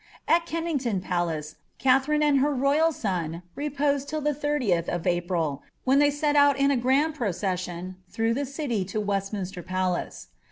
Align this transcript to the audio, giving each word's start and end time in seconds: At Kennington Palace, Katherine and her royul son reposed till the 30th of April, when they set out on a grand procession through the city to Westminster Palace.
At 0.27 0.47
Kennington 0.47 0.99
Palace, 0.99 1.57
Katherine 1.77 2.23
and 2.23 2.39
her 2.39 2.49
royul 2.55 2.91
son 2.91 3.43
reposed 3.53 4.09
till 4.09 4.19
the 4.19 4.33
30th 4.33 4.89
of 4.89 5.05
April, 5.05 5.61
when 5.83 5.99
they 5.99 6.09
set 6.09 6.35
out 6.35 6.59
on 6.59 6.71
a 6.71 6.75
grand 6.75 7.13
procession 7.13 7.97
through 8.09 8.33
the 8.33 8.47
city 8.47 8.83
to 8.85 8.99
Westminster 8.99 9.61
Palace. 9.61 10.29